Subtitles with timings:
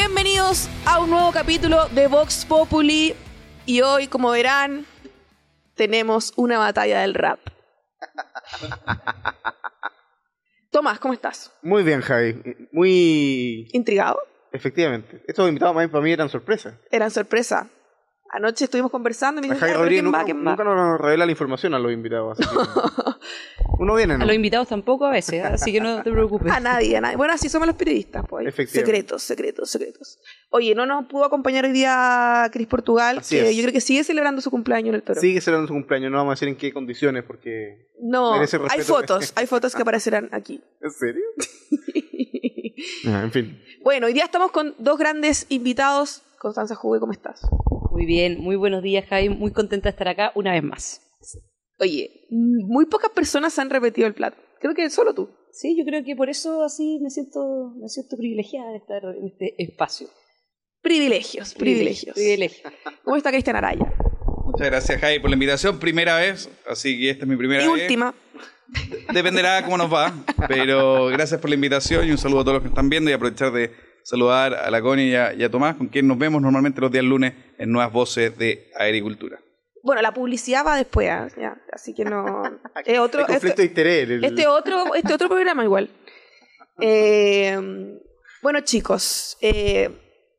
[0.00, 3.14] Bienvenidos a un nuevo capítulo de Vox Populi.
[3.66, 4.86] Y hoy, como verán,
[5.74, 7.38] tenemos una batalla del rap.
[10.70, 11.52] Tomás, ¿cómo estás?
[11.60, 12.40] Muy bien, Javi.
[12.72, 13.68] Muy.
[13.74, 14.18] ¿Intrigado?
[14.52, 15.22] Efectivamente.
[15.26, 16.78] Estos invitados más para mí eran sorpresa.
[16.90, 17.68] Eran sorpresa.
[18.32, 20.24] Anoche estuvimos conversando y me "Ya, pero Rodríguez ¿quién nunca, va?
[20.24, 20.50] ¿Quién va?".
[20.52, 22.38] nunca nos revela la información a los invitados.
[22.38, 22.56] Así que...
[23.78, 24.24] Uno viene, ¿no?
[24.24, 25.42] A los invitados tampoco a veces, ¿eh?
[25.42, 26.52] así que no te preocupes.
[26.52, 27.16] A nadie, a nadie.
[27.16, 28.46] Bueno, así somos los periodistas, pues.
[28.46, 28.86] Efectivamente.
[28.86, 30.18] Secretos, secretos, secretos.
[30.50, 33.56] Oye, no nos pudo acompañar hoy día Cris Portugal, Así que es.
[33.56, 35.20] yo creo que sigue celebrando su cumpleaños en el toro.
[35.20, 37.88] Sigue celebrando su cumpleaños, no vamos a decir en qué condiciones, porque.
[38.02, 40.60] No, hay fotos, hay fotos que aparecerán aquí.
[40.82, 41.24] ¿En serio?
[43.06, 43.62] Ah, en fin.
[43.82, 46.22] bueno, hoy día estamos con dos grandes invitados.
[46.40, 47.42] Constanza Juve, ¿cómo estás?
[47.90, 49.28] Muy bien, muy buenos días, Javi.
[49.28, 51.02] Muy contenta de estar acá una vez más.
[51.78, 54.38] Oye, muy pocas personas han repetido el plato.
[54.58, 55.28] Creo que solo tú.
[55.52, 59.26] Sí, yo creo que por eso así me siento, me siento privilegiada de estar en
[59.26, 60.08] este espacio.
[60.80, 62.14] Privilegios, privilegios.
[62.14, 62.70] Privilegio.
[63.04, 63.92] ¿Cómo está Cristian Araya?
[64.46, 65.78] Muchas gracias, Javi, por la invitación.
[65.78, 67.82] Primera vez, así que esta es mi primera Y vez.
[67.82, 68.14] última.
[69.12, 70.14] Dependerá cómo nos va,
[70.48, 73.12] pero gracias por la invitación y un saludo a todos los que están viendo y
[73.12, 76.40] aprovechar de saludar a la Connie y a, y a Tomás, con quien nos vemos
[76.42, 79.38] normalmente los días lunes en Nuevas Voces de Agricultura.
[79.82, 81.28] Bueno, la publicidad va después, ¿ah?
[81.40, 82.42] Ya, así que no.
[82.84, 84.10] Es otro, conflicto este, de interés.
[84.10, 85.90] el- este otro, este otro programa igual.
[86.82, 87.58] Eh,
[88.42, 89.90] bueno, chicos, eh,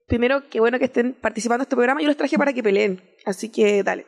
[0.07, 2.01] primero, qué bueno que estén participando en este programa.
[2.01, 4.07] Yo los traje para que peleen, así que dale.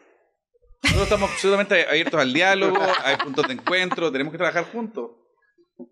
[0.82, 5.12] Nosotros estamos absolutamente abiertos al diálogo, hay puntos de encuentro, tenemos que trabajar juntos.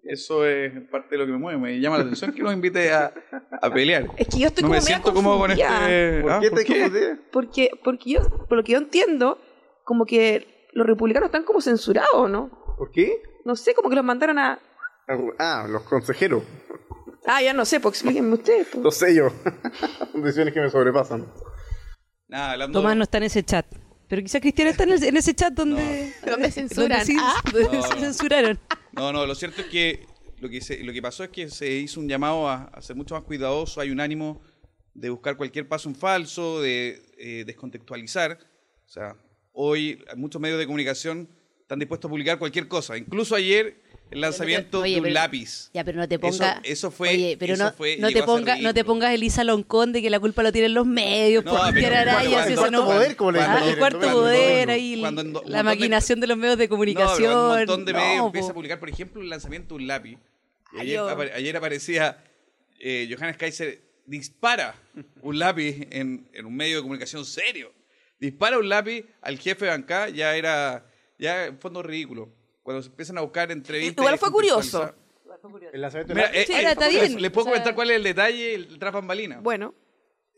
[0.04, 2.92] Eso es parte de lo que me mueve, me llama la atención que nos invite
[2.92, 3.14] a,
[3.62, 4.08] a pelear.
[4.18, 6.22] Es que yo estoy no como me siento cómodo con este...
[6.22, 6.40] ¿Por ¿Ah?
[6.42, 6.82] qué ¿Por te qué?
[6.82, 7.06] confundí?
[7.32, 9.40] Porque, porque yo, por lo que yo entiendo,
[9.84, 12.50] como que los republicanos están como censurados, ¿no?
[12.78, 13.22] ¿Por qué?
[13.46, 14.60] No sé, como que los mandaron a.
[15.40, 16.44] Ah, los consejeros.
[17.26, 18.68] Ah, ya no sé, pues explíquenme ustedes.
[18.72, 18.84] pues.
[18.84, 19.34] Los sellos.
[20.12, 21.26] Son decisiones que me sobrepasan.
[22.28, 22.80] Nada, hablando...
[22.80, 23.66] Tomás no está en ese chat.
[24.12, 26.90] Pero quizá Cristian está en, el- en ese chat donde, Donde censuran.
[27.00, 27.42] donde sí, Ah.
[27.50, 28.00] donde No, sí no.
[28.02, 28.60] censuraron.
[28.92, 30.06] No, no, lo cierto es que
[30.42, 32.98] lo que, se- lo que pasó es que se hizo un llamado a, a ser
[32.98, 34.42] mucho más cuidadoso, hay un ánimo
[34.94, 38.38] de buscar cualquier paso en falso, de eh, descontextualizar.
[38.86, 39.16] O sea,
[39.54, 41.30] hoy muchos medios de comunicación
[41.62, 42.98] están dispuestos a publicar cualquier cosa.
[42.98, 43.81] Incluso ayer
[44.12, 45.70] el lanzamiento oye, de un pero- lápiz.
[45.74, 46.62] Ya, pero no te Eso- ponga.
[46.64, 49.94] eso fue- Oye, pero eso no, fue- no, te ponga, no te pongas Elisa Loncón
[49.94, 52.62] de que la culpa lo tienen los medios No, por cuando- Araya, cuando- si eso
[52.62, 52.86] cuarto no.
[52.86, 56.28] poder, como le Ah, el cuarto cuando- poder ahí, cuando la montón de- maquinación de
[56.28, 57.18] los medios de No, comunicación.
[57.32, 59.88] pero un montón de medios No, empieza a publicar, por ejemplo, el lanzamiento de un
[59.88, 60.18] lápiz.
[60.74, 62.24] Ay, ayer, ayer aparecía
[62.80, 64.76] eh, Johannes Kaiser dispara
[65.22, 67.72] un lápiz en, en un medio de comunicación serio.
[68.20, 70.86] Dispara un lápiz al jefe de bancada, ya era,
[71.18, 72.30] ya en fondo ridículo.
[72.64, 73.98] Cuando se empiezan a buscar entrevistas.
[74.04, 74.94] Igual fue curioso.
[75.74, 77.22] El lanzamiento Mira, de eh, Sí, eh, está les- bien.
[77.22, 79.40] Les puedo O sea- comentar cuál es el detalle, el tras bambalina.
[79.42, 79.74] Bueno,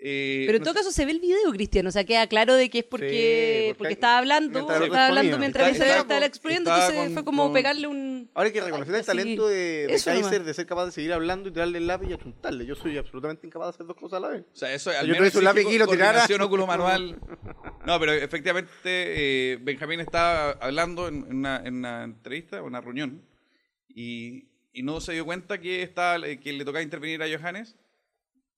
[0.06, 1.88] Eh, Pero en no todo sé- caso se ve el video, Cristian.
[1.88, 5.38] O sea, queda claro de que es porque, Sí, porque estaba hablando, mientras estaba hablando
[5.40, 8.30] mientras estaba exponiendo, entonces con- fue como con- pegarle un...
[8.34, 9.56] Ahora hay que reconocer el talento de,
[9.88, 10.25] de eso nomás.
[10.28, 12.66] Kaiser de ser capaz de seguir hablando y tirarle el lápiz y achuntarle.
[12.66, 14.41] Yo soy absolutamente incapaz de hacer dos cosas a la vez.
[14.53, 16.25] O sea, eso al Yo menos un lápiz y lo tirara.
[16.41, 17.18] óculo manual.
[17.85, 18.74] No, pero efectivamente
[19.53, 23.22] eh, Benjamín estaba hablando en, en una, en una entrevista, una reunión,
[23.88, 27.78] y, y no se dio cuenta que, estaba, que le tocaba intervenir a Johannes.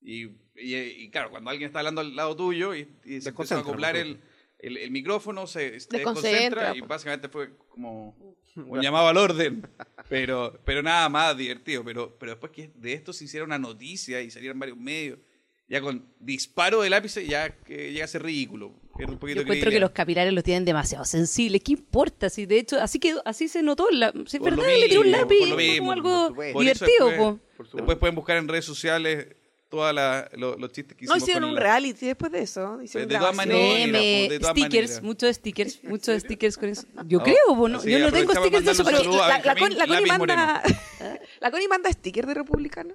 [0.02, 0.24] Y,
[0.56, 0.74] y-
[1.04, 3.96] y claro, cuando alguien está hablando al lado tuyo y, y se empezó a acoplar
[3.96, 4.20] el,
[4.58, 6.88] el, el micrófono, se, se Desconcentra, desconcentra y pues.
[6.88, 8.16] básicamente fue como
[8.56, 9.66] un llamado al orden.
[10.08, 11.84] Pero, pero nada más divertido.
[11.84, 15.18] Pero, pero después que de esto se hiciera una noticia y salieran varios medios,
[15.68, 18.68] ya con disparo de lápiz, ya que llega a ser ridículo.
[18.98, 21.60] Un poquito Yo encuentro que los capilares los tienen demasiado sensibles.
[21.62, 22.30] ¿Qué importa?
[22.30, 23.88] Si de hecho así quedó, así se notó.
[23.90, 26.34] La, si es verdad, le tiró un lápiz como algo.
[26.34, 27.40] Por divertido, después- po.
[27.56, 27.76] Por supuesto.
[27.78, 29.35] Después pueden buscar en redes sociales
[29.68, 31.22] todos los chistes que no hicimos.
[31.22, 32.80] hicieron con un la- reality después de eso.
[32.82, 35.02] Hicieron De todas maneras, Meme, de todas stickers, maneras.
[35.02, 36.86] muchos stickers, muchos stickers con eso.
[37.06, 37.84] Yo Oh, creo, ¿no?
[37.84, 40.62] yo no tengo stickers de eso, pero La, la, Con- Benjamín la Connie Lápiz manda.
[41.40, 42.94] La Connie manda sticker de republicano.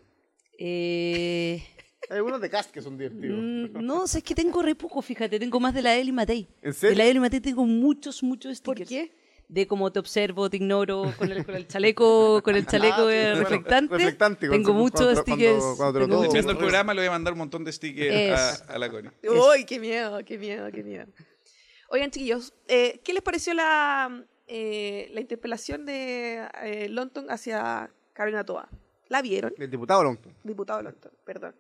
[0.58, 1.64] eh,
[2.10, 3.40] Hay algunos de cast que son divertidos.
[3.40, 6.48] mm, no, sé, es que tengo re poco, fíjate, tengo más de la Eli Matei.
[6.62, 6.90] ¿En serio?
[6.92, 8.90] De la Eli Matei tengo muchos, muchos ¿Por stickers.
[8.90, 9.21] qué?
[9.52, 13.10] De cómo te observo, te ignoro, con el, con el chaleco, con el chaleco Ah,
[13.10, 13.94] sí, eh, bueno, reflectante.
[13.98, 15.62] reflectante, Tengo muchos stickers.
[15.76, 16.00] cuando-
[16.34, 19.12] el programa le voy a mandar un montón de stickers a, a la Connie.
[19.24, 21.06] Uy, qué miedo, qué miedo, qué miedo.
[21.90, 28.46] Oigan, chiquillos, eh, ¿qué les pareció la, eh, la interpelación de eh, Longton hacia Carolina
[28.46, 28.70] Toa?
[29.10, 29.54] ¿La vieron?
[29.58, 30.34] El diputado Longton.
[30.46, 31.54] Diputado Longton, perdón.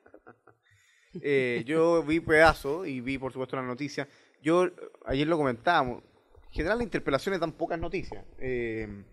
[1.21, 4.07] Eh, yo vi pedazo y vi, por supuesto, la noticia.
[4.41, 4.69] Yo,
[5.05, 6.01] ayer lo comentábamos,
[6.51, 8.25] en general las interpelaciones dan pocas noticias.
[8.37, 9.05] Eh,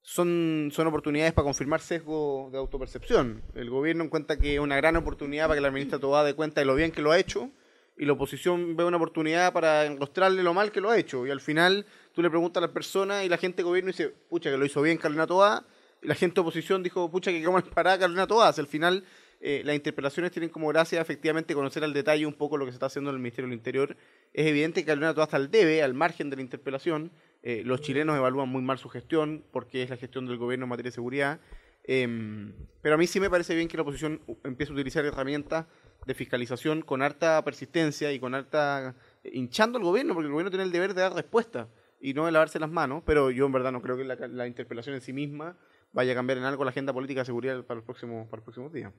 [0.00, 3.42] son, son oportunidades para confirmar sesgo de autopercepción.
[3.54, 6.62] El gobierno encuentra que es una gran oportunidad para que la ministra Tobá dé cuenta
[6.62, 7.50] de lo bien que lo ha hecho
[7.98, 11.26] y la oposición ve una oportunidad para mostrarle lo mal que lo ha hecho.
[11.26, 11.84] Y al final
[12.14, 14.64] tú le preguntas a las personas y la gente de gobierno dice, pucha, que lo
[14.64, 15.66] hizo bien Carolina Tobá.
[16.02, 18.48] Y la gente de oposición dijo, pucha, que cómo para Carolina Tobá.
[18.48, 19.04] al final
[19.40, 22.76] eh, las interpelaciones tienen como gracia efectivamente conocer al detalle un poco lo que se
[22.76, 23.96] está haciendo en el Ministerio del Interior.
[24.32, 27.10] Es evidente que Carolina Tobá está al debe, al margen de la interpelación.
[27.42, 30.70] Eh, los chilenos evalúan muy mal su gestión porque es la gestión del gobierno en
[30.70, 31.40] materia de seguridad.
[31.86, 35.66] Em, pero a mí sí me parece bien que la oposición empiece a utilizar herramientas
[36.06, 40.50] de fiscalización con harta persistencia y con harta eh, hinchando al gobierno, porque el gobierno
[40.50, 41.68] tiene el deber de dar respuesta
[42.00, 44.46] y no de lavarse las manos, pero yo en verdad no creo que la, la
[44.46, 45.56] interpelación en sí misma
[45.92, 48.44] vaya a cambiar en algo la agenda política de seguridad para los próximos, para los
[48.44, 48.92] próximos días.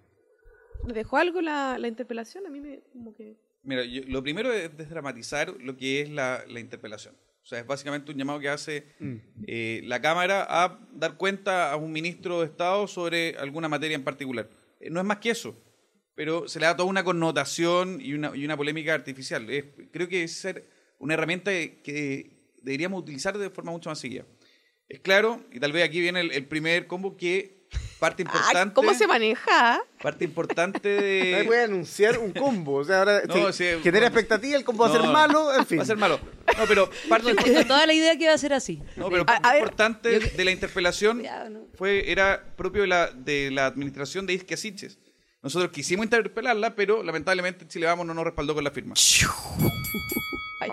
[0.88, 2.45] ¿Le dejó algo la, la interpelación?
[2.45, 3.36] A mí me como que...
[3.63, 7.16] Mira, yo- lo primero es desdramatizar lo que es la, la interpelación.
[7.42, 8.86] O sea, es básicamente un llamado que hace
[9.48, 14.04] eh, la Cámara a dar cuenta a un ministro de Estado sobre alguna materia en
[14.04, 14.50] particular.
[14.80, 15.56] Eh, no es más que eso,
[16.16, 19.48] pero se le da toda una connotación y una, y una polémica artificial.
[19.50, 20.68] Es- creo que es ser
[21.00, 22.31] una herramienta que
[22.63, 24.25] deberíamos utilizar de forma mucho más seguida.
[24.88, 27.65] Es claro, y tal vez aquí viene el, el primer combo, que
[28.00, 28.74] parte Ah, importante...
[28.74, 29.81] ¿Cómo se maneja?
[30.01, 31.44] Parte importante de...
[31.47, 34.06] puede anunciar un combo, o sea, ahora No, sí, genera bueno.
[34.07, 35.80] expectativa, el combo va a ser No, malo, en fin.
[35.80, 36.19] Va a ser malo.
[36.57, 38.81] No, pero parte con toda la idea que va a ser así.
[38.95, 41.24] No, pero A- parte a ver, importante de la interpelación
[41.77, 45.00] fue, era propio de la, de la administración de Isquia Siches.
[45.42, 48.95] Nosotros quisimos interpelarla, pero lamentablemente Chile Vamos no nos respaldó con la firma.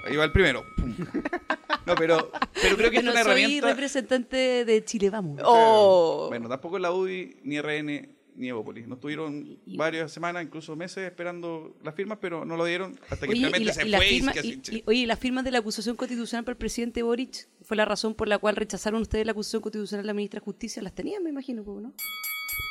[0.07, 0.65] Ahí va el primero.
[1.87, 2.31] No, pero,
[2.61, 3.67] pero creo que es una soy herramienta.
[3.69, 5.41] representante de Chile Vamos.
[5.45, 6.27] Oh.
[6.29, 8.87] Bueno, tampoco la UDI, ni RN, ni Evópolis.
[8.87, 13.33] Nos tuvieron varias semanas, incluso meses, esperando las firmas, pero no lo dieron hasta que
[13.33, 14.75] Oye, y finalmente la- se fue firma- Isquia y- Siches.
[14.77, 17.85] y- oye, ¿y las firmas de la acusación constitucional para el presidente Boric fue la
[17.85, 20.83] razón por la cual rechazaron ustedes la acusación constitucional de la ministra de Justicia.
[20.83, 21.93] Las tenían, me imagino, pues, ¿no?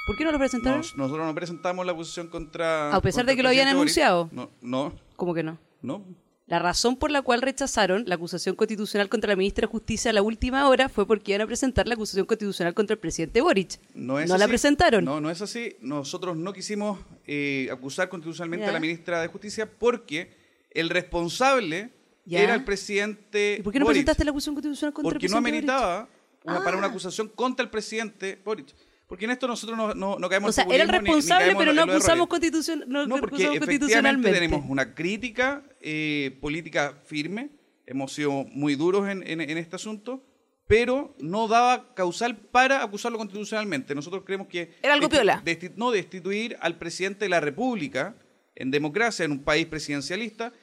[0.08, 0.80] ¿Por qué no lo presentaron?
[0.80, 2.88] Nos- nosotros no presentamos la acusación contra.
[2.94, 3.76] A pesar contra de que lo habían Boric.
[3.76, 4.30] anunciado.
[4.32, 5.60] No, no, ¿Cómo que no?
[5.84, 6.04] no.
[6.52, 10.14] La razón por la cual rechazaron la acusación constitucional contra la ministra de Justicia a
[10.14, 13.80] la última hora fue porque iban a presentar la acusación constitucional contra el presidente Boric.
[13.94, 14.48] No, es la así.
[14.50, 15.06] presentaron.
[15.06, 15.78] No, no es así.
[15.80, 20.34] Nosotros no quisimos eh, acusar constitucionalmente a la ministra de Justicia porque
[20.72, 21.92] el responsable
[22.30, 24.00] era el presidente ¿Y por qué no Boric.
[24.00, 25.80] presentaste la acusación constitucional contra Porque el no presidente Boric?
[25.80, 26.10] ameritaba
[26.44, 26.90] una- para una Ah.
[26.90, 28.68] acusación contra el presidente Boric.
[29.12, 31.20] Porque en esto nosotros no, no, no caemos O sea, era el populismo ni- ni
[31.20, 34.32] responsable, pero no acusamos, constitucion no, No, porque constitucionalmente.
[34.32, 37.50] tenemos una crítica eh, política firme,
[37.86, 40.24] hemos sido muy duros en, en- en este asunto,
[40.66, 43.94] pero no daba causal para acusarlo constitucionalmente.
[43.94, 44.76] Nosotros creemos que...
[44.82, 45.44] Era algo piola.
[45.76, 48.16] no, destituir al presidente de la República
[48.56, 50.54] en democracia, en un país presidencialista,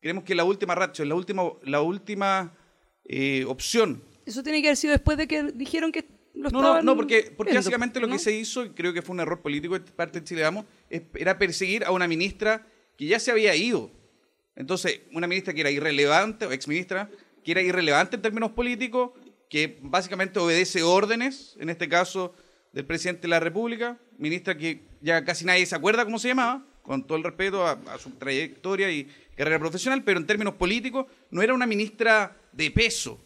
[0.00, 2.56] creemos que la última racha, la última, la última
[3.04, 6.82] eh, opción Eso tiene que haber sido después de que dijeron que lo no, no,
[6.82, 8.14] no, porque, porque viendo, básicamente lo ¿no?
[8.14, 10.64] que se hizo, y creo que fue un error político de parte de Chile Vamos,
[10.88, 12.66] era perseguir a una ministra
[12.96, 13.90] que ya se había ido.
[14.56, 17.10] Entonces, una ministra que era irrelevante, o exministra,
[17.44, 19.12] que era irrelevante en términos políticos,
[19.48, 22.34] que básicamente obedece órdenes, en este caso
[22.72, 26.66] del presidente de la República, ministra que ya casi nadie se acuerda cómo se llamaba,
[26.82, 31.06] con todo el respeto a, a su trayectoria y carrera profesional, pero en términos políticos
[31.30, 33.18] no era una ministra de peso.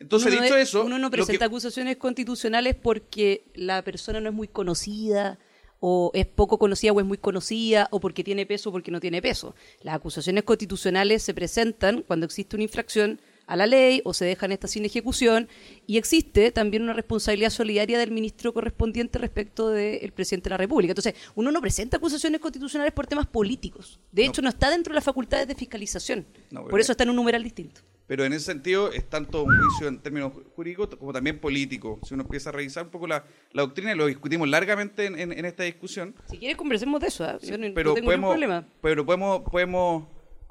[0.00, 0.84] Entonces, Uno no dicho es- eso...
[0.84, 5.38] Uno no que- presenta acusaciones constitucionales porque la persona no es muy conocida,
[5.86, 9.00] o es poco conocida o es muy conocida, o porque tiene peso o porque no
[9.00, 9.54] tiene peso.
[9.82, 14.52] Las acusaciones constitucionales se presentan cuando existe una infracción a la ley o se dejan
[14.52, 15.46] estas sin ejecución
[15.86, 20.92] y existe también una responsabilidad solidaria del ministro correspondiente respecto del presidente de la República.
[20.92, 24.00] Entonces, uno no presenta acusaciones constitucionales por temas políticos.
[24.10, 26.24] De hecho, no, está dentro de las facultades de fiscalización.
[26.50, 27.82] No, por eso está en un numeral distinto.
[28.06, 31.98] Pero en ese sentido es tanto un juicio en términos jurídicos como también político.
[32.06, 35.18] Si uno empieza a revisar un poco la, la doctrina, y lo discutimos largamente en,
[35.18, 37.38] en- en esta discusión, Si quieres, conversemos de eso.
[37.40, 38.66] Yo no, no pero, tengo podemos, problema.
[38.82, 40.06] pero podemos, podemos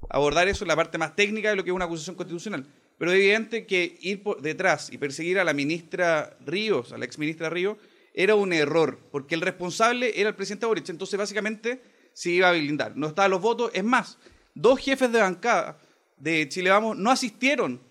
[0.09, 2.65] abordar eso en la parte más técnica de lo que es una acusación constitucional.
[2.97, 7.05] Pero es evidente que ir por detrás y perseguir a la ministra Ríos, a la
[7.05, 7.77] exministra Ríos,
[8.15, 10.89] era un error, porque el responsable era el presidente Boric.
[10.89, 11.81] Entonces, básicamente,
[12.13, 12.95] se iba a blindar.
[12.95, 13.71] No estaban los votos.
[13.73, 14.17] Es más,
[14.53, 15.79] dos jefes de bancada
[16.17, 17.81] de Chile Vamos no asistieron.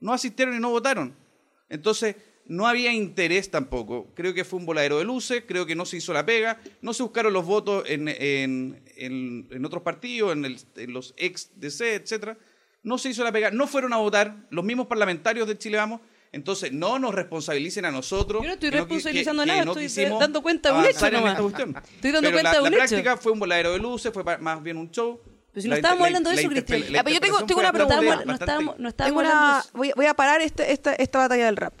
[0.00, 1.14] No asistieron y no votaron.
[1.68, 4.08] Entonces, no había interés tampoco.
[4.14, 6.92] Creo que fue un voladero de luces, creo que no se hizo la pega, no
[6.94, 11.50] se buscaron los votos en, en- en- en otros partidos, en, el- en los ex
[11.56, 12.36] DC, etcétera.
[12.82, 16.00] No se hizo la pega, no fueron a votar los mismos parlamentarios de Chile Vamos.
[16.32, 18.40] Entonces, no nos responsabilicen a nosotros.
[18.42, 21.38] Yo no estoy responsabilizando nada, no estoy dando cuenta de un hecho nomás.
[21.38, 22.88] Estoy dando Pero cuenta la, de un la hecho.
[22.88, 25.20] práctica fue un voladero de luces, fue más bien un show.
[25.52, 26.92] Pero si no estábamos hablando de eso, Cristian.
[26.92, 27.96] la Ah, pero yo tengo- tengo una pregunta.
[27.96, 29.70] bastante- No estábamos, no estábamos, no de una, eso.
[29.74, 31.74] voy, voy a parar este, esta, esta batalla del rap.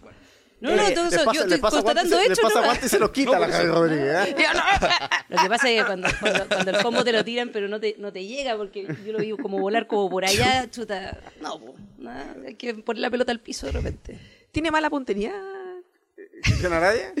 [0.60, 2.38] No, no, Eh, eso, pasa- yo estoy pasa constatando hechos.
[2.40, 2.64] pasa ¿no?
[2.66, 4.28] guante y se los quita la Javi Rodríguez.
[4.28, 4.36] ¿eh?
[5.30, 7.80] Lo que pasa es que cuando, cuando, cuando el combo te lo tiran, pero no
[7.80, 11.18] te, no te llega, porque yo lo vi como volar como por allá, chuta.
[11.40, 14.18] No, po, nada, hay que poner la pelota al piso de repente.
[14.52, 15.32] ¿Tiene mala puntería?
[16.42, 17.12] ¿Cristian Araya?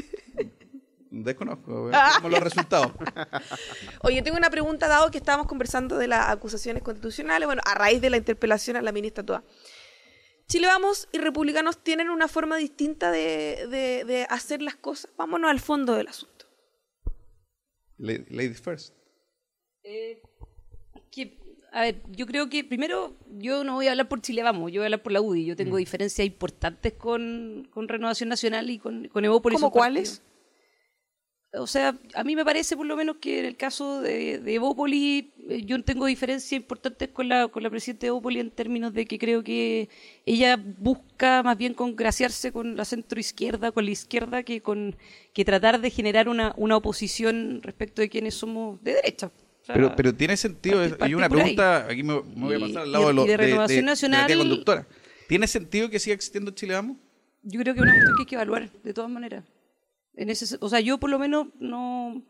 [1.10, 2.10] Desconozco, Ah.
[2.20, 2.92] veamos los resultados.
[4.02, 8.00] Oye, tengo una pregunta, dado que estábamos conversando de las acusaciones constitucionales, bueno, a raíz
[8.00, 9.42] de la interpelación a la ministra Toa.
[10.48, 15.10] Chile Vamos y republicanos tienen una forma distinta de, de- de hacer las cosas.
[15.16, 16.46] Vámonos al fondo del asunto.
[17.98, 18.94] La- Ladies first.
[19.84, 20.22] Eh,
[21.12, 21.38] que,
[21.72, 24.80] a ver, yo creo que primero yo no voy a hablar por Chile Vamos, yo
[24.80, 25.44] voy a hablar por la UDI.
[25.44, 29.58] Yo tengo diferencias importantes con, con Renovación Nacional y con, con Evópolis.
[29.60, 30.20] ¿Cómo sus partidos.
[30.20, 30.22] cuáles?
[31.52, 34.54] O sea, a mí me parece por lo menos que en el caso de, de
[34.54, 38.94] Evópoli, eh, yo tengo diferencias importantes con la, con la presidenta de Evópoli en términos
[38.94, 39.88] de que creo que
[40.26, 44.94] ella busca más bien congraciarse con la centroizquierda, con la izquierda, que con
[45.32, 49.26] que tratar de generar una, una oposición respecto de quienes somos de derecha.
[49.26, 52.54] O sea, Pero, pero tiene sentido, partir- hay partir una pregunta, aquí me, me voy
[52.54, 54.36] a Y- pasar al y- lado de, y los- de Renovación de la Nacional- tía
[54.38, 54.86] conductora.
[55.28, 56.96] ¿Tiene sentido que siga existiendo Chile Vamos?
[57.42, 59.44] yo creo que es una cuestión que hay que evaluar de todas maneras.
[60.16, 62.22] En ese, o sea, yo por lo menos no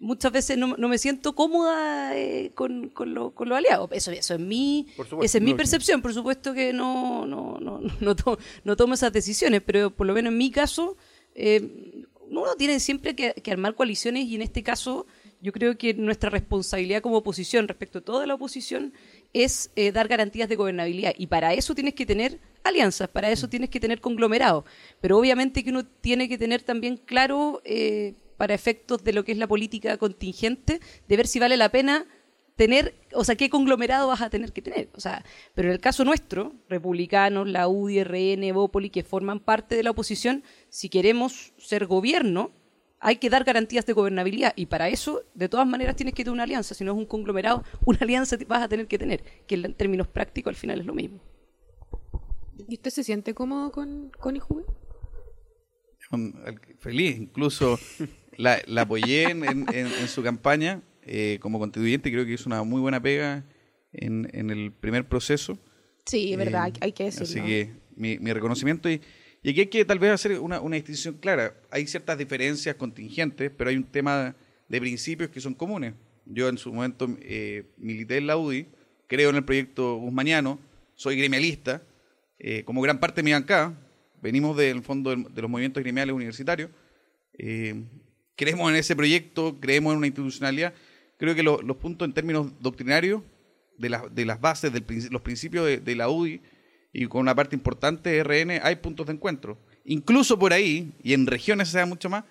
[0.00, 3.88] muchas veces no, no me siento cómoda eh, con, con, lo- con los aliados.
[3.92, 6.02] Eso, eso es mi, supuesto, esa es mi percepción.
[6.02, 10.14] Por supuesto que no, no, no, no, to- no tomo esas decisiones, pero por lo
[10.14, 10.96] menos en mi caso,
[11.34, 15.06] eh, uno tiene siempre que, que armar coaliciones y en este caso
[15.40, 18.92] yo creo que nuestra responsabilidad como oposición respecto a toda la oposición
[19.32, 23.48] es eh, dar garantías de gobernabilidad y para eso tienes que tener alianzas, para eso
[23.48, 24.64] tienes que tener conglomerados,
[25.00, 29.32] pero obviamente que uno tiene que tener también claro eh, para efectos de lo que
[29.32, 32.06] es la política contingente, de ver si vale la pena
[32.58, 34.88] tener, o sea, qué conglomerado vas a tener que tener.
[34.94, 39.76] O sea, pero en el caso nuestro, republicanos, la UDI, RN, Evópoli, que forman parte
[39.76, 42.50] de la oposición, si queremos ser gobierno,
[43.00, 46.34] hay que dar garantías de gobernabilidad y para eso, de todas maneras, tienes que tener
[46.34, 46.74] una alianza.
[46.74, 50.06] Si no es un conglomerado, una alianza vas a tener que tener, que en términos
[50.08, 51.20] prácticos al final es lo mismo.
[52.68, 54.36] ¿Y usted se siente cómodo con, con
[56.78, 57.78] Feliz, incluso
[58.36, 62.48] la, la apoyé en, en- en- en su campaña eh, como constituyente, creo que hizo
[62.48, 63.44] una muy buena pega
[63.92, 65.58] en, en el primer proceso.
[66.06, 67.24] Sí, es verdad, Eh, hay que decirlo.
[67.26, 69.00] Así que mi, mi reconocimiento y,
[69.42, 71.54] y aquí hay que tal vez hacer una, una distinción clara.
[71.70, 74.34] Hay ciertas diferencias contingentes, pero hay un tema
[74.68, 75.94] de principios que son comunes.
[76.26, 78.66] Yo en su momento eh, milité en la UDI,
[79.06, 80.58] creo en el proyecto guzmaniano,
[80.94, 81.82] soy gremialista,
[82.38, 83.78] eh, como gran parte de mi bancada,
[84.20, 86.70] venimos del fondo de los movimientos gremiales universitarios,
[87.38, 87.84] eh,
[88.36, 90.74] creemos en ese proyecto, creemos en una institucionalidad.
[91.16, 93.22] Creo que lo- los puntos en términos doctrinarios
[93.78, 96.40] de, las de las bases, de los principios de, de la UDI
[96.92, 99.58] y con una parte importante de RN, hay puntos de encuentro.
[99.84, 102.24] Incluso por ahí, y en regiones se da mucho más,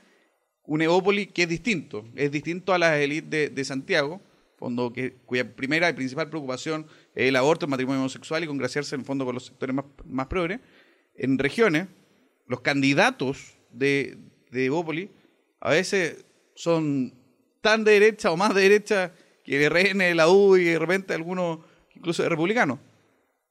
[0.63, 2.05] un Evópoli que es distinto.
[2.15, 4.21] Es distinto a las élites de, Santiago,
[4.57, 8.95] fondo que, cuya primera y principal preocupación es el aborto, el matrimonio homosexual y congraciarse
[8.95, 10.59] en el fondo con los sectores más, más progres.
[11.15, 11.87] En regiones,
[12.47, 14.17] los candidatos de,
[14.51, 15.09] de
[15.59, 17.13] a veces son
[17.61, 21.13] tan de derecha o más de derecha que de RN, la U y de repente
[21.13, 21.59] algunos
[21.95, 22.79] incluso republicanos.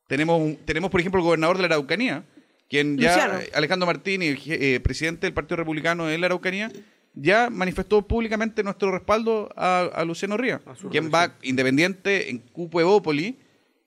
[0.06, 2.25] Tenemos, un- tenemos por ejemplo, el gobernador de la Araucanía,
[2.68, 3.38] quien ya, Luciano.
[3.40, 6.70] eh, Alejandro Martínez, eh, presidente del Partido Republicano en la Araucanía,
[7.14, 10.60] ya manifestó públicamente nuestro respaldo a, a Luciano Ría,
[10.90, 13.38] quien va independiente en Cupo Evópoli,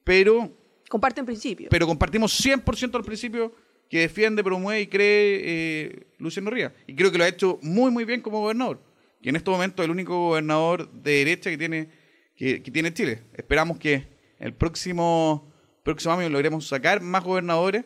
[0.03, 0.51] pero
[0.89, 1.69] Comparten principios.
[1.69, 3.53] pero compartimos 100% al principio
[3.89, 6.73] que defiende, promueve y cree eh, Luciano Ría.
[6.87, 8.81] Y creo que lo ha hecho muy, muy bien como gobernador.
[9.21, 11.89] Y en este momento es el único gobernador de derecha que tiene,
[12.35, 13.23] que, que tiene Chile.
[13.35, 14.07] Esperamos que
[14.39, 15.48] el próximo,
[15.95, 17.85] próximo año logremos sacar más gobernadores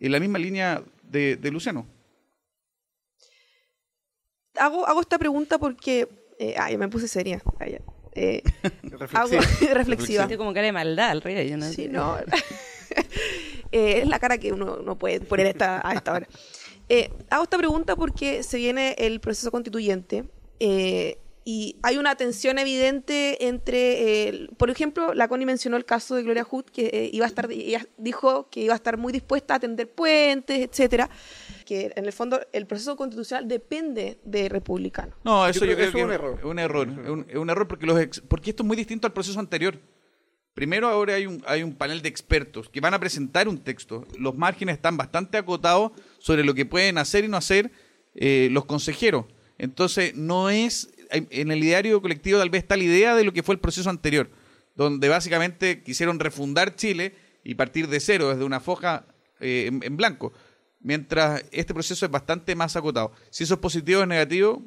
[0.00, 1.86] en la misma línea de, de Luciano.
[4.58, 6.08] hago, hago esta pregunta porque...
[6.38, 7.40] Eh, ah, ya me puse seria.
[7.60, 7.78] Ah, ya.
[8.14, 8.42] Eh,
[9.12, 9.74] hago, Reflexiva.
[9.74, 10.26] reflexiva.
[10.26, 11.48] Tiene como cara de maldad al rey.
[11.48, 12.16] Yo no Sí, no.
[13.74, 16.28] Eh, es la cara que uno no puede poner esta- a esta hora.
[16.90, 20.24] Eh, hago esta pregunta porque se viene el proceso constituyente
[20.60, 26.14] eh, y hay una tensión evidente entre, eh, por ejemplo, la Connie mencionó el caso
[26.14, 29.12] de Gloria Hood, que eh, iba a estar, ella dijo que iba a estar muy
[29.12, 31.10] dispuesta a atender puentes, etcétera,
[31.66, 35.14] que en el fondo el proceso constitucional depende de republicanos.
[35.24, 36.38] No, eso Yo yo, creo que es un error.
[36.38, 38.76] Es un error, es un, es un error porque, los ex- porque esto es muy
[38.76, 39.78] distinto al proceso anterior.
[40.54, 44.06] Primero ahora hay un, hay un panel de expertos que van a presentar un texto.
[44.18, 47.72] Los márgenes están bastante acotados sobre lo que pueden hacer y no hacer
[48.14, 49.24] eh, los consejeros.
[49.56, 53.42] Entonces, no es, en el ideario colectivo tal vez está la idea de lo que
[53.42, 54.30] fue el proceso anterior,
[54.74, 57.14] donde básicamente quisieron refundar Chile
[57.44, 59.06] y partir de cero, desde una foja
[59.40, 60.32] eh, en, blanco.
[60.80, 63.12] mientras este proceso es bastante más acotado.
[63.30, 64.62] Si eso es positivo o es negativo,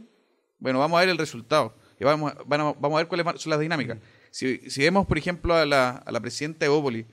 [0.60, 1.76] bueno, vamos a ver el resultado.
[2.00, 3.98] Y vamos, a- vamos a ver cuáles son las dinámicas.
[4.32, 7.06] Si, vemos, por ejemplo, a la, a la presidenta de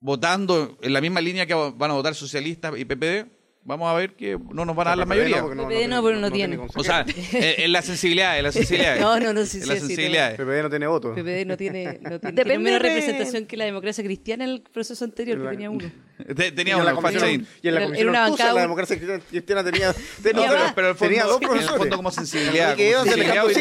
[0.00, 3.26] votando en la misma línea que van a votar socialistas y PPD,
[3.66, 5.42] vamos a ver que no nos van a dar la mayoría.
[5.42, 6.56] porque PPD no, pero no tiene.
[6.58, 7.14] O sea, en,
[7.64, 8.98] en la sensibilidad, en la sensibilidad.
[8.98, 10.38] No, no, no, sí, En sí, sensibilidades.
[10.38, 11.14] PPD no tiene votos.
[11.18, 14.62] PPD no tiene, no tiene, Depende tiene menos representación que la democracia cristiana en el
[14.62, 15.84] proceso anterior, que La- tenía uno.
[16.34, 17.46] Te- Y Teníamos en la una comisión, fachaín.
[17.62, 21.62] y en la comisión la democracia cristiana tenía, No, tenía, pero, tenía fondo, dos en
[21.62, 22.74] el fondo como sensibilidad.
[22.76, 23.54] Sensibilidad, hoy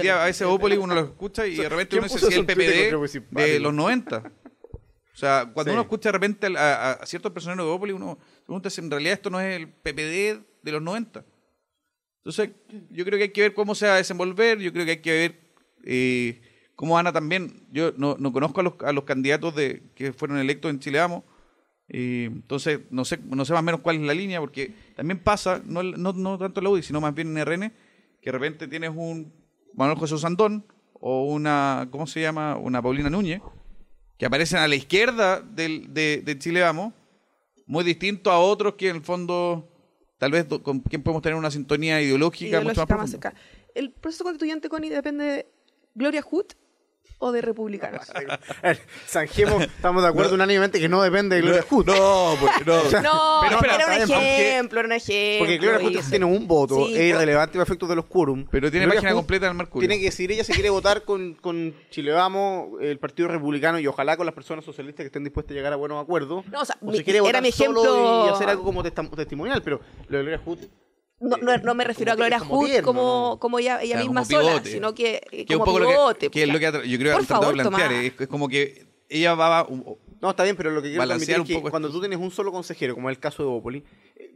[0.00, 2.46] día, a veces Opoli uno lo escucha y de repente ¿quién uno dice el?
[2.46, 4.22] PPD de los 90.
[5.18, 5.74] O sea, cuando Sí.
[5.74, 8.80] uno escucha de repente a, a- a ciertos personeros de Opoli, uno se pregunta si
[8.80, 11.24] en realidad esto no es el PPD de los 90.
[12.18, 12.50] Entonces,
[12.90, 15.00] yo creo que hay que ver cómo se va a desenvolver, yo creo que hay
[15.02, 15.40] que ver
[15.84, 16.40] eh,
[16.76, 20.12] cómo van a también, yo no, no conozco a los, a los candidatos de, que
[20.12, 21.24] fueron electos en Chile Vamos,
[21.88, 25.18] eh, entonces no sé, no sé más o menos cuál es la línea, porque también
[25.18, 27.72] pasa, no, no, no tanto en la UDI, sino más bien en RN,
[28.20, 29.32] que de repente tienes un
[29.74, 30.64] Manuel José Sandón
[31.00, 32.56] o una, ¿cómo se llama?
[32.56, 33.40] Una Paulina Núñez,
[34.18, 36.92] que aparecen a la izquierda del, de, de Chile Vamos,
[37.66, 39.68] muy distinto a otros que en el fondo
[40.18, 43.16] tal vez con quien podemos tener una sintonía ideológica, mucho más.
[43.74, 45.46] El proceso constituyente, Connie, depende de
[45.94, 46.46] Gloria Hood
[47.20, 48.06] o de republicanos.
[49.08, 51.86] Zanjemos, estamos de acuerdo unánimemente que no depende de Gloria Hood.
[51.86, 53.02] No, pues, no.
[53.02, 55.38] No, Pero espera, era un ejemplo, era un ejemplo.
[55.40, 58.46] Porque Gloria Hood y- tiene un voto, Sí, es irrelevante para efectos de los quórum.
[58.50, 59.88] Pero tiene Gloria página completa en el Mercurio.
[59.88, 63.86] Tiene que decir ella si quiere votar con, con Chile Vamos, el Partido Republicano y
[63.86, 66.44] ojalá con las personas socialistas que estén dispuestas a llegar a buenos acuerdos.
[66.46, 68.62] No, o sea, o mi- si quiere era votar mi solo ejemplo- y hacer algo
[68.64, 70.58] como testimonial, pero lo de Gloria Hood
[71.20, 73.38] No, no, no me refiero a como- Gloria como Hood tierno, como, ¿no?
[73.40, 75.78] como ella, ella Claro, misma como sola, sino que, eh, que es un como poco
[75.90, 76.26] pivote.
[76.26, 77.92] lo que, que es lo que ha yo creo que han tratado de plantear.
[77.92, 81.36] Es, es como que ella va, un- No, está bien, pero lo que quiero Balancear
[81.36, 81.98] transmitir un es que poco cuando esto.
[81.98, 83.84] tú tienes un solo consejero, como es el caso de Bópoli,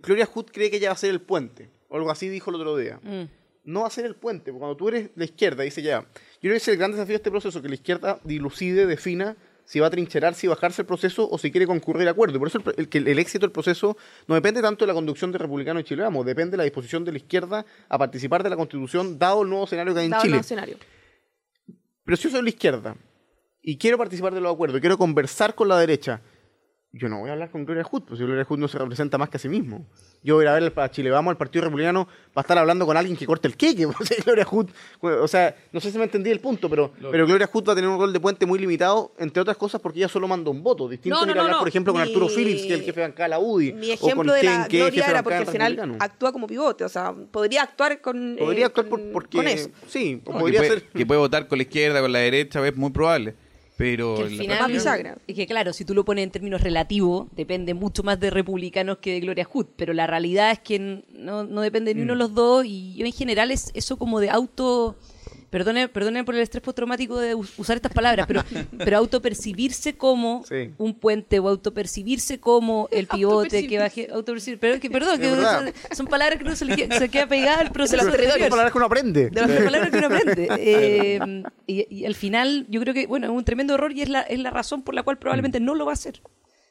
[0.02, 2.56] Gloria Hood cree que ella va a ser el puente, o algo así dijo el
[2.56, 2.98] otro día.
[3.02, 3.24] Mm.
[3.64, 6.06] No va a ser el puente, porque cuando tú eres la izquierda, dice ya, yo
[6.40, 9.36] creo que ese es el gran desafío de este proceso, que la izquierda dilucide, defina
[9.64, 12.36] si va a trincherar, si bajarse el proceso o si quiere concurrir a acuerdo.
[12.36, 15.38] Y por eso el, el éxito del proceso no depende tanto de la conducción de
[15.38, 18.56] Republicano y Chile, vamos, depende de la disposición de la izquierda a participar de la
[18.56, 20.76] constitución, dado el nuevo escenario que hay en Dado el nuevo escenario.
[22.04, 22.96] Pero si yo soy la izquierda
[23.62, 26.20] y quiero participar de los acuerdos, quiero conversar con la derecha,
[26.94, 29.30] yo no voy a hablar con Gloria Hood, porque Gloria Hood no se representa más
[29.30, 29.86] que a sí mismo.
[30.22, 32.56] Yo voy a ir a ver a Chile Vamos, al Partido Republicano, va a estar
[32.58, 33.86] hablando con alguien que corte el queque.
[33.98, 34.68] O sea, Gloria Hood,
[35.00, 37.76] o sea, no sé si me entendí el punto, pero, pero Gloria Hood va a
[37.76, 40.62] tener un rol de puente muy limitado, entre otras cosas porque ella solo manda un
[40.62, 40.86] voto.
[40.86, 42.74] Distinto No, a no, ir a hablar, no, por ejemplo, con mi- Arturo Phillips, que
[42.74, 43.72] es el jefe de bancada de la UDI.
[43.72, 46.46] Mi o con ejemplo de Ken, la que Gloria era porque al final actúa como
[46.46, 49.38] pivote, o sea, podría actuar con, eh, Podría actuar por- con- porque...
[49.38, 49.70] con eso.
[49.88, 50.82] Sí, podría que, ser...
[50.90, 53.34] que puede votar con la izquierda, con la derecha, es muy probable.
[53.76, 55.16] Pero Que la final, Más bisagra.
[55.26, 58.98] es que claro, si tú lo pones en términos relativos, depende mucho más de republicanos
[58.98, 62.18] que de Gloria Hood, pero la realidad es que no, no depende ni uno de
[62.18, 64.96] los dos y yo en general es eso como de auto,
[65.52, 68.42] perdone, perdone por el estrés postraumático de us- usar estas palabras, pero,
[68.78, 70.70] pero autopercibirse como Sí.
[70.78, 75.72] un puente o autopercibirse como el pivote que baje, autopercibir, pero que perdón, que son,
[75.92, 78.32] son palabras que no se le queda, se queda pegada al proceso anterior.
[78.40, 79.30] Son palabras que uno aprende.
[79.30, 80.48] De las palabras que uno aprende.
[80.58, 84.08] Eh, y, y al final, yo creo que, bueno, es un tremendo error y es
[84.08, 86.22] la, es la razón por la cual probablemente no lo va a hacer.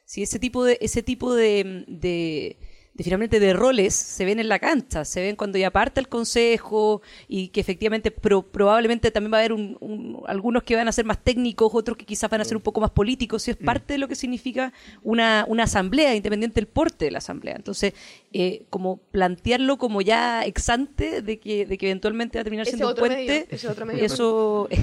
[0.04, 2.58] Si ese tipo de, ese tipo de, de,
[2.94, 6.08] de finalmente de roles se ven en la cancha, se ven cuando ya parte el
[6.08, 10.88] consejo y que efectivamente pro- probablemente también va a haber un- un- algunos que van
[10.88, 13.52] a ser más técnicos, otros que quizás van a ser un poco más políticos, y
[13.52, 17.56] es parte de lo que significa una, una asamblea, independiente del porte de la asamblea.
[17.56, 17.94] Entonces,
[18.34, 22.76] eh, como plantearlo como ya exante de que, de que eventualmente va a terminar Ese
[22.76, 24.04] siendo un puente, medio, ese otro medio.
[24.04, 24.68] eso...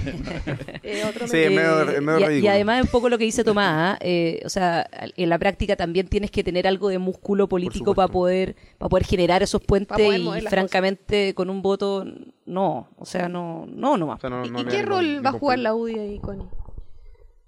[0.84, 2.18] Eh, otro Sí, medio.
[2.20, 3.98] Eh, y, y además un poco lo que dice Tomás, ¿ah?
[4.02, 8.08] Eh, o sea, en la práctica también tienes que tener algo de músculo político para
[8.08, 12.06] poder para poder generar esos puentes y francamente con un voto
[12.46, 14.18] no, o sea, no no nomás.
[14.18, 16.20] O sea, no- ¿Y, no y le- qué rol va a jugar la UDI ahí,
[16.20, 16.48] Connie?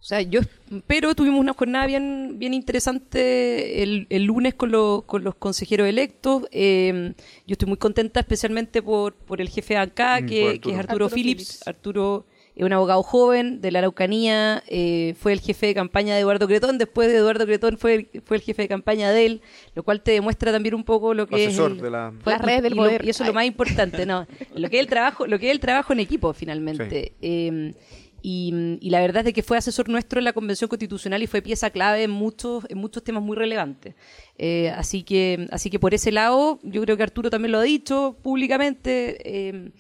[0.01, 0.41] O sea, yo
[0.87, 5.87] pero tuvimos una jornada bien, bien interesante el, el lunes con, los con los consejeros
[5.87, 6.43] electos.
[6.51, 7.13] Eh,
[7.45, 10.61] yo estoy muy contenta especialmente por, por el jefe de ANCA, Mm, que, por Arturo.
[10.61, 11.43] que es Arturo, Arturo Phillips.
[11.47, 11.67] Phillips.
[11.67, 16.21] Arturo es un abogado joven de la Araucanía, eh, fue el jefe de campaña de
[16.21, 19.41] Eduardo Cretón, después de Eduardo Cretón fue el, fue el jefe de campaña de él,
[19.75, 22.33] lo cual te demuestra también un poco lo que Asesor es el- de la- fue-
[22.33, 23.05] Las redes del y lo- poder.
[23.05, 24.27] y eso es lo más importante, ¿no?
[24.55, 27.13] Lo que es el trabajo, lo que es el trabajo en equipo finalmente.
[27.21, 27.73] Eh,
[28.21, 31.41] y, y la verdad es que fue asesor nuestro en la Convención Constitucional y fue
[31.41, 33.95] pieza clave en muchos, en muchos temas muy relevantes.
[34.37, 37.63] Eh, así que, así que por ese lado, yo creo que Arturo también lo ha
[37.63, 39.17] dicho públicamente.
[39.49, 39.71] eh,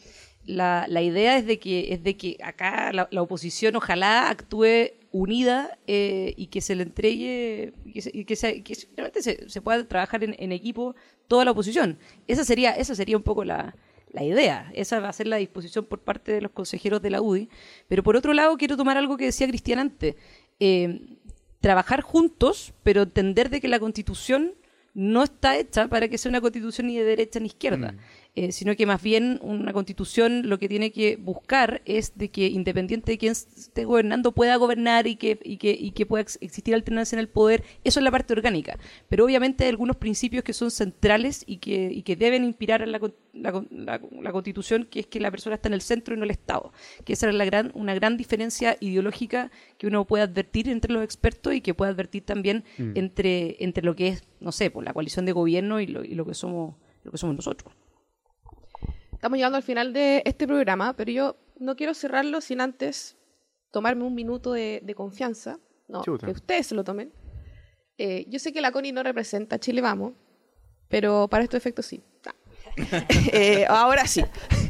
[0.43, 4.89] la, la idea es de que, es de que acá la, la oposición ojalá actúe
[5.11, 9.61] unida eh, y que se le entregue y que, se, que se- que se, se
[9.61, 10.95] pueda trabajar en, en equipo
[11.27, 11.99] toda la oposición.
[12.27, 13.75] Esa sería, esa sería un poco la,
[14.13, 14.71] la idea.
[14.73, 17.49] Esa va a ser la disposición por parte de los consejeros de la UDI.
[17.87, 20.15] Pero por otro lado, quiero tomar algo que decía Cristian antes.
[20.59, 20.99] Eh,
[21.59, 24.53] trabajar juntos, pero entender de que la constitución
[24.93, 27.95] no está hecha para que sea una constitución ni de derecha ni izquierda,
[28.33, 32.47] eh, sino que más bien una constitución lo que tiene que buscar es de que
[32.47, 36.37] independiente de quién esté gobernando pueda gobernar y que, y que, y que pueda ex-
[36.41, 38.79] existir alternancia en el poder, eso es la parte orgánica.
[39.09, 42.85] Pero obviamente hay algunos principios que son centrales y que, y que deben inspirar a
[42.85, 42.99] la,
[43.33, 46.23] la la- la constitución, que es que la persona está en el centro y no
[46.23, 46.71] el Estado.
[47.03, 51.03] Que esa es la gran, una gran diferencia ideológica que uno puede advertir entre los
[51.03, 52.63] expertos y que puede advertir también
[52.95, 56.15] entre, entre lo que es, no sé, pues, la coalición de gobierno y lo, y
[56.15, 57.73] lo que somos lo que somos nosotros.
[59.21, 63.17] Estamos llegando al final de este programa, pero yo no quiero cerrarlo sin antes
[63.71, 65.59] tomarme un minuto de, de confianza.
[65.87, 66.25] No, Chuta.
[66.25, 67.13] que ustedes se lo tomen.
[67.99, 70.13] Eh, yo sé que la CONI no representa Chile Vamos,
[70.87, 72.01] pero para estos efectos sí.
[72.25, 72.33] Ah.
[73.31, 74.21] Eh, ahora sí.
[74.21, 74.65] ¿Eso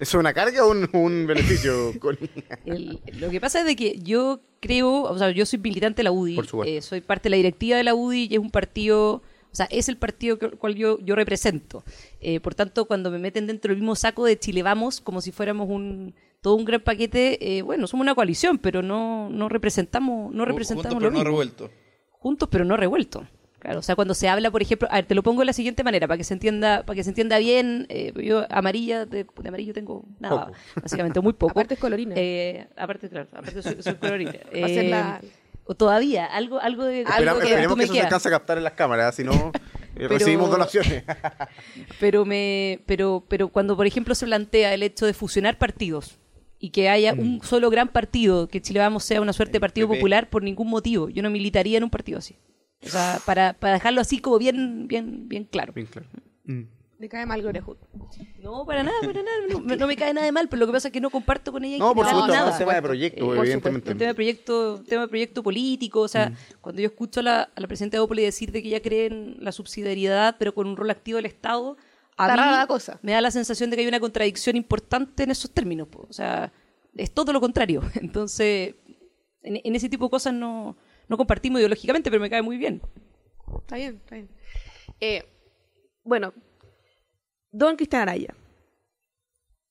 [0.00, 2.28] es una carga o un, un beneficio, Connie?
[2.66, 6.02] El- lo que pasa es de que yo creo, o sea, yo soy militante de
[6.04, 9.22] la UDI, eh, soy parte de la directiva de la UDI y es un partido,
[9.54, 11.84] o sea, es el partido que, cual yo, yo represento.
[12.20, 15.30] Eh, por tanto, cuando me meten dentro del mismo saco de Chile Vamos, como si
[15.30, 20.34] fuéramos un todo un gran paquete, eh, bueno, somos una coalición, pero no, no representamos,
[20.34, 21.24] no representamos Juntos, lo pero no mismo.
[21.30, 21.70] revueltos.
[22.10, 23.22] juntos pero no revueltos.
[23.60, 25.54] Claro, o sea, cuando se habla, por ejemplo, a ver, te lo pongo de la
[25.54, 29.24] siguiente manera, para que se entienda, para que se entienda bien, eh, yo amarilla, de,
[29.24, 30.58] de amarillo tengo nada, Poco.
[30.82, 31.52] básicamente muy poco.
[31.58, 32.14] Aparte es colorina.
[32.18, 34.32] Eh, aparte, claro, aparte soy, soy colorina.
[34.62, 35.20] Va a ser Eh, la-
[35.64, 37.04] o todavía, algo, algo de...
[37.06, 39.52] Algo que esperemos que eso se alcance a captar en las cámaras, si no, eh,
[39.94, 41.04] Pero- recibimos donaciones.
[42.00, 46.18] pero me pero pero cuando por ejemplo se plantea el hecho de fusionar partidos
[46.58, 49.86] y que haya un solo gran partido que Chile Vamos sea una suerte de partido
[49.88, 49.98] PP.
[49.98, 52.36] popular por ningún motivo yo no militaría en un partido así
[52.82, 56.08] o sea para, para dejarlo así como bien bien bien claro Bien claro.
[57.04, 57.76] Le cae mal Gloria Hood.
[58.42, 60.66] no para nada para nada no, me- no me cae nada de mal pero lo
[60.68, 62.52] que pasa es que no comparto con ella No, por supuesto, es nada.
[62.52, 63.92] un tema de proyecto, Eh, evidentemente.
[63.92, 67.42] un tema de proyecto, tema de proyecto político, o sea, cuando yo escucho a la,
[67.54, 70.66] a la presidenta de Opoli decir de que ella cree en la subsidiariedad, pero con
[70.66, 71.76] un rol activo del Estado,
[72.16, 72.98] a Está mí rara la cosa.
[73.02, 76.06] me da la sensación de que hay una contradicción importante en esos términos, po.
[76.08, 76.50] o sea,
[76.96, 77.82] es todo lo contrario.
[78.00, 78.76] Entonces,
[79.42, 82.80] en, en ese tipo de cosas no, no compartimos ideológicamente, pero me cae muy bien.
[83.60, 84.28] Está bien, está bien.
[85.00, 85.22] Eh,
[86.02, 86.32] bueno,
[87.54, 88.34] don Cristian Araya,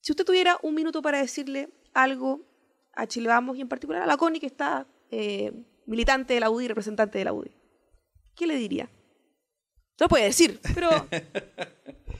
[0.00, 2.40] si usted tuviera un minuto para decirle algo
[2.94, 5.52] a Chile Vamos y en particular a la CONI, que está eh,
[5.86, 7.50] militante de la UDI, representante de la UDI,
[8.34, 8.88] ¿qué le diría?
[10.00, 10.90] No puede decir, pero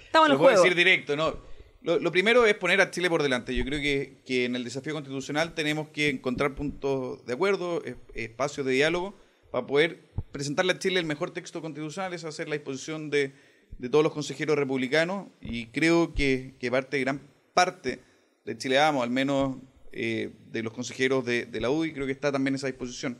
[0.04, 1.36] estamos en Lo puedo decir directo, ¿no?
[1.82, 3.54] Lo, lo primero es poner a Chile por delante.
[3.54, 7.96] Yo creo que, que en el desafío constitucional tenemos que encontrar puntos de acuerdo, es-
[8.14, 9.14] espacios de diálogo,
[9.50, 13.34] para poder presentarle a Chile el mejor texto constitucional, es hacer la disposición de,
[13.78, 17.20] de todos los consejeros republicanos, y creo que, que parte, gran
[17.54, 18.00] parte
[18.44, 19.56] de Chile Vamos, al menos
[19.92, 23.18] eh, de los consejeros de, de la UDI, creo que está también esa disposición.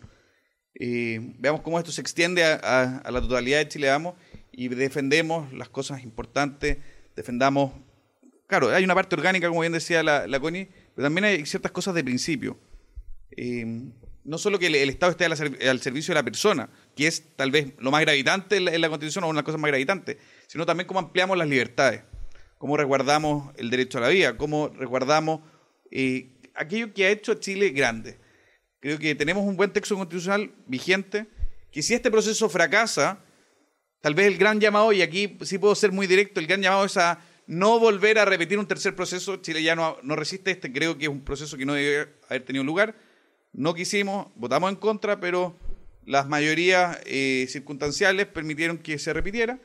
[0.75, 4.15] Eh, veamos cómo esto se extiende a, a- la totalidad de Chile Vamos
[4.51, 6.79] y defendemos las cosas importantes,
[7.17, 7.73] defendamos,
[8.49, 11.73] claro, hay una parte orgánica, como bien decía la, la Connie, pero también hay ciertas
[11.73, 12.59] cosas de principio.
[13.37, 13.65] Eh,
[14.25, 17.25] no solo que el, Estado esté al, ser- al servicio de la persona, que es
[17.37, 20.17] tal vez lo más gravitante en la, en la Constitución o una cosas más gravitantes,
[20.47, 22.03] sino también cómo ampliamos las libertades,
[22.59, 25.41] cómo resguardamos el derecho a la vida, cómo resguardamos
[25.91, 28.19] eh, aquello que ha hecho a Chile grande.
[28.81, 31.27] Creo que tenemos un buen texto constitucional vigente,
[31.71, 33.19] que si este proceso fracasa,
[34.01, 36.85] tal vez el gran llamado, y aquí sí puedo ser muy directo, el gran llamado
[36.85, 39.37] es a no volver a repetir un tercer proceso.
[39.37, 42.65] Chile ya no, resiste este, creo que es un proceso que no debe haber tenido
[42.65, 42.95] lugar.
[43.53, 45.57] No quisimos, votamos en contra, pero
[46.07, 49.59] las mayorías eh, circunstanciales permitieron que se repitiera.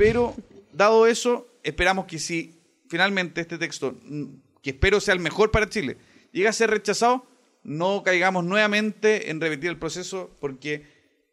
[0.00, 0.34] Pero,
[0.72, 2.58] dado eso, esperamos que si
[2.88, 4.24] finalmente este texto, mm,
[4.62, 5.98] que espero sea el mejor para Chile,
[6.32, 7.26] llega a ser rechazado,
[7.62, 10.86] no caigamos nuevamente en repetir el proceso, porque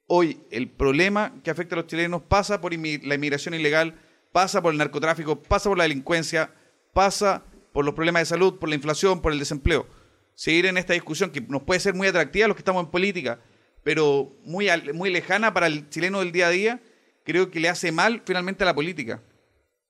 [0.07, 4.01] hoy el problema que afecta a los chilenos pasa por la inmigración ilegal,
[4.33, 6.53] pasa por el narcotráfico, pasa por la delincuencia,
[6.91, 9.87] pasa por los problemas de salud, por la inflación, por el desempleo.
[10.35, 12.91] Seguir en esta discusión que nos puede ser muy atractiva a los que estamos en
[12.91, 13.39] política,
[13.85, 16.81] pero muy, muy lejana para el chileno del día a día,
[17.27, 19.21] creo que le hace mal finalmente a la política.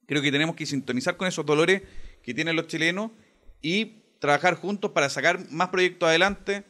[0.08, 1.84] Creo que tenemos que sintonizar con esos dolores
[2.24, 3.12] que tienen los chilenos
[3.62, 6.64] y trabajar juntos para sacar más proyectos adelante,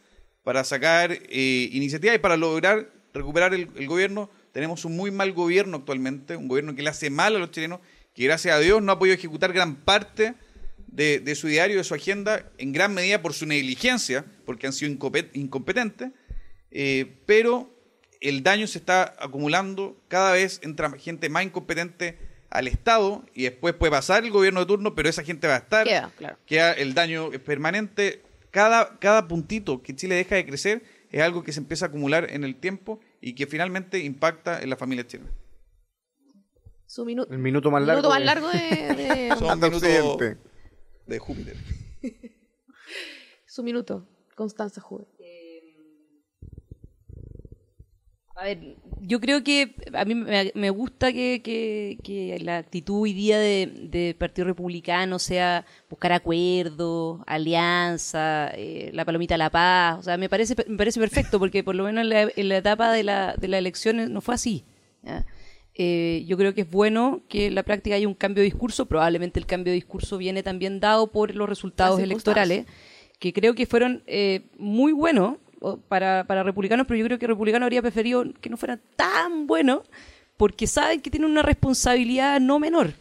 [0.44, 4.30] para sacar eh, iniciativas y para lograr recuperar el, gobierno.
[4.52, 7.80] Tenemos un muy mal gobierno actualmente, un gobierno que le hace mal a los chilenos,
[8.14, 10.34] que gracias a Dios no ha podido ejecutar gran parte
[10.88, 14.74] de, de su diario, de su agenda, en gran medida por su negligencia, porque han
[14.74, 16.12] sido incompe- incompetentes.
[16.72, 17.77] eh, pero
[18.22, 22.18] el daño se está acumulando, cada vez entra gente más incompetente
[22.50, 25.60] al Estado y después puede pasar el gobierno de turno, pero esa gente va a
[25.60, 26.38] estar, Queda, claro.
[26.46, 28.24] queda el daño es permanente.
[28.52, 32.28] Cada, cada puntito que Chile deja de crecer es algo que se empieza a acumular
[32.32, 35.30] en el tiempo y que finalmente impacta en la familia chilena.
[36.86, 37.32] Su minuto.
[37.34, 38.10] El minuto más minuto largo.
[38.10, 39.60] más de- largo de, de- Son
[41.06, 41.58] de Júpiter.
[43.46, 44.08] su minuto.
[44.36, 45.06] Constanza Juve.
[48.40, 53.14] A ver, yo creo que a mí me, gusta que, que- que la actitud hoy
[53.14, 59.98] día de, de Partido Republicano sea buscar acuerdos, alianza, eh, la palomita de la paz.
[60.00, 62.58] O sea, me parece, me parece perfecto porque por lo menos en la, en la
[62.58, 64.64] etapa de la, de las elecciones no fue así.
[65.80, 68.86] Eh, yo creo que es bueno que en la práctica haya un cambio de discurso.
[68.86, 72.66] Probablemente el cambio de discurso viene también dado por los resultados electorales
[73.20, 75.38] que creo que fueron eh, muy buenos
[75.88, 79.82] para, para republicanos, pero yo creo que republicanos habría preferido que no fueran tan buenos
[80.38, 82.94] porque saben que tienen una responsabilidad no menor.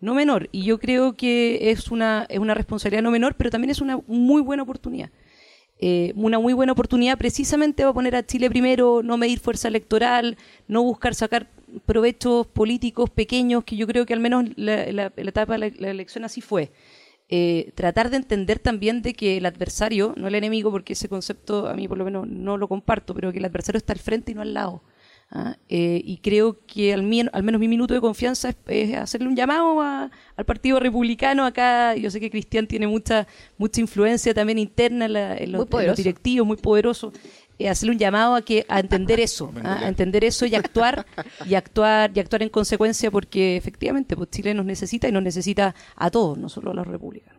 [0.00, 0.48] No menor.
[0.50, 4.00] Y yo creo que es una, es una responsabilidad no menor, pero también es una
[4.06, 5.10] muy buena oportunidad.
[5.78, 9.68] Eh, una muy buena oportunidad precisamente va a poner a Chile primero, no medir fuerza
[9.68, 10.36] electoral,
[10.68, 11.48] no buscar sacar
[11.86, 15.90] provechos políticos pequeños, que yo creo que al menos la, la- la etapa de la
[15.90, 16.70] elección así fue.
[17.32, 21.68] Eh, tratar de entender también de que el adversario, no el enemigo, porque ese concepto
[21.68, 24.32] a mí por lo menos no lo comparto, pero que el adversario está al frente
[24.32, 24.82] y no al lado.
[25.30, 25.56] ¿ah?
[25.68, 29.28] Eh, y creo que al, mien- al menos mi minuto de confianza es, es hacerle
[29.28, 31.94] un llamado a- al Partido Republicano acá.
[31.94, 35.82] Yo sé que Cristian tiene mucha mucha influencia también interna en, la- en los, Muy
[35.82, 37.12] en los directivos, muy poderoso.
[37.60, 39.80] Eh, hacerle un llamado a que a entender eso, ¿ah?
[39.82, 41.04] a entender eso y actuar
[41.44, 45.74] y actuar y actuar en consecuencia porque efectivamente pues Chile nos necesita y nos necesita
[45.94, 47.38] a todos, no solo a los republicanos.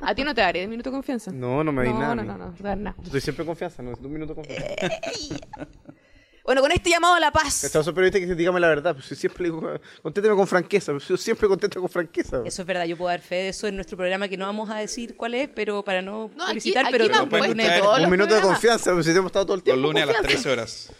[0.00, 1.32] A ti no te daré minuto de confianza.
[1.32, 2.14] No, no me di no, nada.
[2.14, 2.96] No, a no, no, no nada.
[3.02, 4.76] Estoy siempre en confianza, no es un minuto de confianza.
[6.48, 7.68] Bueno, con este llamado a la paz.
[7.70, 8.94] Son periodistas que dígame la verdad.
[8.94, 10.92] Pues yo siempre le digo, contésteme con franqueza.
[10.92, 12.40] Pues yo siempre contesto con franqueza.
[12.42, 14.70] Eso es verdad, yo puedo dar fe de eso en nuestro programa que no vamos
[14.70, 18.34] a decir cuál es, pero para no, publicitar, aquí pero no todos un los minuto
[18.34, 19.82] de confianza, pues si hemos estado todo el Los tiempo.
[19.82, 20.42] lunes a las confianza.
[20.42, 20.92] 13 horas.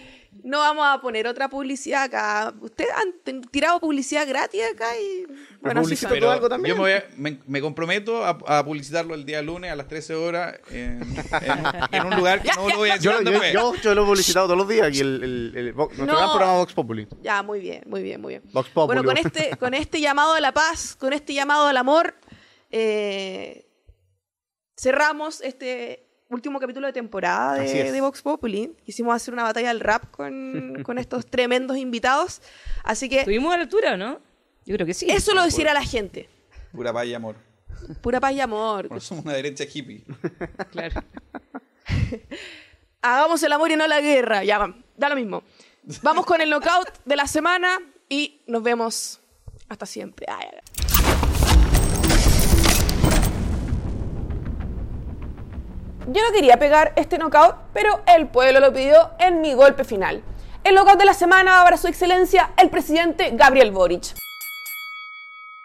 [0.44, 2.52] No vamos a poner otra publicidad acá.
[2.60, 5.24] Ustedes han tirado publicidad gratis acá y.
[5.60, 6.18] Bueno, son.
[6.18, 6.74] todo algo también.
[6.76, 9.86] yo me, voy a- me- me comprometo a, a publicitarlo el día lunes a las
[9.86, 13.42] 13 horas en, en- en un lugar que no lo voy a decir Yo, yo,
[13.52, 16.16] yo, yo lo he publicitado todos los días aquí, el, el, el- Vo- nuestro No.
[16.16, 17.06] gran programa Vox Populi.
[17.22, 18.42] Ya, muy bien, muy bien, muy bien.
[18.52, 18.98] Vox Populi.
[18.98, 22.14] Bueno, con este, con este llamado a la paz, con este llamado al amor,
[22.70, 23.66] eh,
[24.76, 28.74] cerramos este último capítulo de temporada de, Vox Populi.
[28.84, 32.42] Quisimos hacer una batalla del rap con, con estos tremendos invitados.
[32.84, 34.20] Así que ¿Estuvimos a la altura o no?
[34.64, 35.10] Yo creo que sí.
[35.10, 36.28] eso lo decirá la gente.
[36.72, 37.36] Pura paz y amor.
[38.00, 38.88] Pura paz y amor.
[38.88, 40.04] Bueno, somos una derecha hippie.
[40.70, 41.02] Claro.
[43.02, 44.44] Hagamos el amor y no la guerra.
[44.44, 45.42] Ya, da lo mismo.
[46.02, 49.20] Vamos con el knockout de la semana y nos vemos
[49.68, 50.26] hasta siempre.
[50.28, 50.58] Ay, ay,
[51.06, 51.11] ay.
[56.08, 60.24] Yo no quería pegar este knockout, pero el pueblo lo pidió en mi golpe final.
[60.64, 64.14] El knockout de la semana para su excelencia el presidente Gabriel Boric.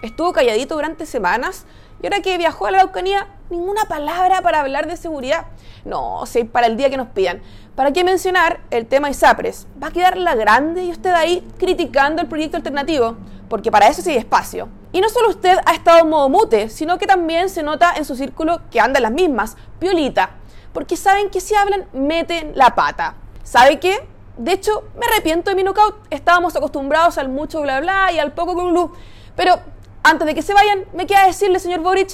[0.04, 1.66] Estuvo calladito durante semanas
[2.04, 5.48] y ahora que viajó a la Araucanía, ninguna palabra para hablar de seguridad.
[5.86, 7.42] No, si para el día que nos pidan.
[7.76, 9.66] ¿Para qué mencionar el tema ISAPRES?
[9.82, 13.18] Va a quedar la grande y usted ahí criticando el proyecto alternativo,
[13.50, 14.70] porque para eso sí hay espacio.
[14.92, 18.06] Y no solo usted ha estado en modo mute, sino que también se nota en
[18.06, 20.30] su círculo que anda en las mismas, piolita,
[20.74, 23.16] porque saben que si hablan, meten la pata.
[23.42, 24.08] ¿Sabe qué?
[24.38, 25.96] De hecho, me arrepiento de mi knockout.
[26.12, 28.94] Estábamos acostumbrados al mucho bla bla y al poco glu
[29.36, 29.60] Pero
[30.08, 32.12] antes de que se vayan, me queda decirle, señor Boric,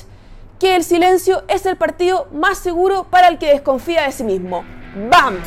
[0.60, 4.66] que el silencio es el partido más seguro para el que desconfía de sí mismo.
[5.12, 5.38] ¡Bam!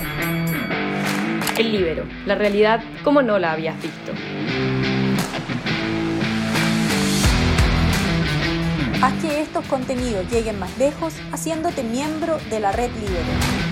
[1.59, 4.13] El libero, la realidad como no la habías visto.
[9.03, 13.65] Haz que estos contenidos lleguen más lejos haciéndote miembro de la red Libero.